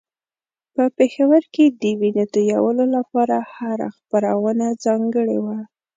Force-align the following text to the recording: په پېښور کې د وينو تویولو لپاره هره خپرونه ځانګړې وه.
په 0.75 0.83
پېښور 0.97 1.43
کې 1.53 1.65
د 1.81 1.83
وينو 2.01 2.23
تویولو 2.33 2.85
لپاره 2.95 3.37
هره 3.55 3.87
خپرونه 3.97 4.65
ځانګړې 4.85 5.37
وه. 5.45 5.57